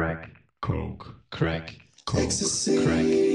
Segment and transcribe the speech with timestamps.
[0.00, 0.30] coke, crack,
[0.60, 1.74] coke, crack, coke, crack,
[2.06, 2.84] coke, Ecstasy.
[2.84, 3.29] crack,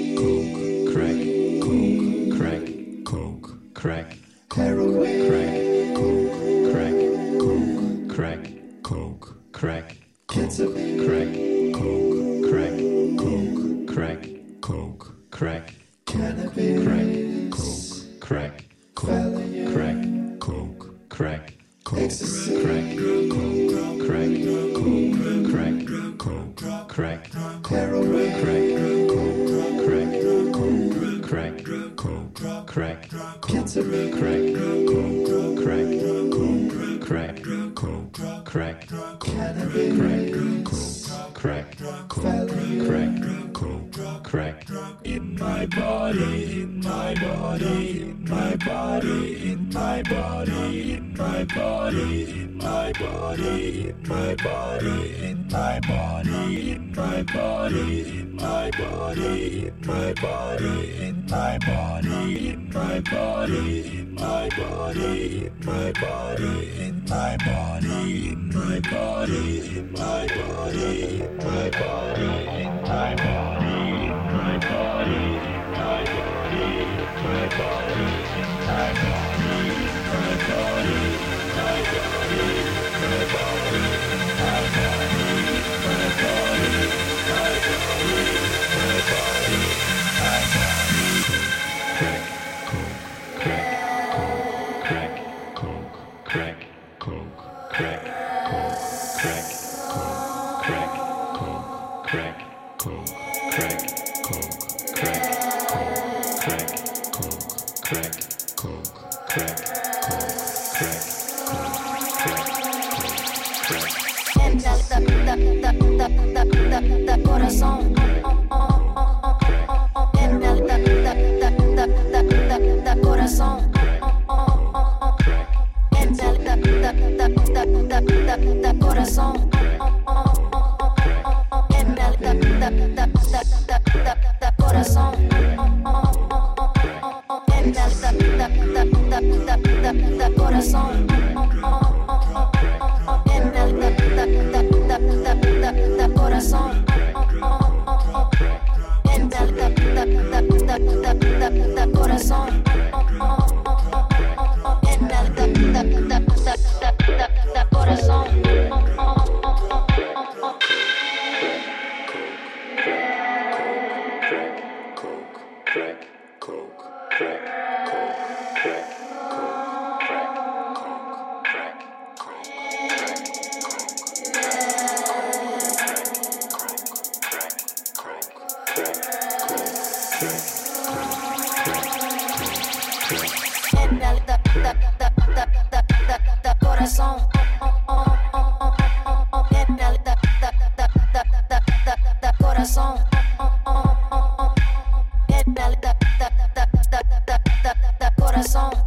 [198.35, 198.84] coração.